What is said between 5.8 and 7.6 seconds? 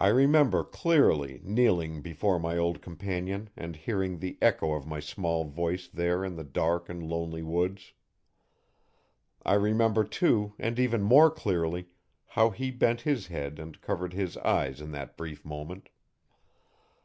there in the dark and lonely